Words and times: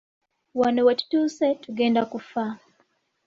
Wano 0.59 0.81
we 0.87 0.93
tutuuse 0.99 1.47
tugenda 1.63 2.01
kufa. 2.11 2.45